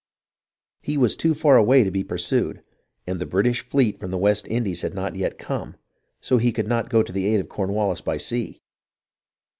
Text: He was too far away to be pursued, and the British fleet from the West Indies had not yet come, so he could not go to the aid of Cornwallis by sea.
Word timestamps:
He 0.81 0.97
was 0.97 1.15
too 1.15 1.35
far 1.35 1.57
away 1.57 1.83
to 1.83 1.91
be 1.91 2.03
pursued, 2.03 2.63
and 3.05 3.19
the 3.21 3.25
British 3.27 3.61
fleet 3.61 3.99
from 3.99 4.09
the 4.09 4.17
West 4.17 4.47
Indies 4.47 4.81
had 4.81 4.95
not 4.95 5.15
yet 5.15 5.37
come, 5.37 5.75
so 6.19 6.39
he 6.39 6.51
could 6.51 6.67
not 6.67 6.89
go 6.89 7.03
to 7.03 7.11
the 7.11 7.27
aid 7.27 7.39
of 7.39 7.49
Cornwallis 7.49 8.01
by 8.01 8.17
sea. 8.17 8.61